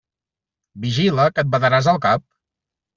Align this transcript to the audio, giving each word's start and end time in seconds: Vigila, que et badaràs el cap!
Vigila, 0.87 1.29
que 1.37 1.47
et 1.47 1.53
badaràs 1.59 1.95
el 1.95 2.05
cap! 2.11 2.29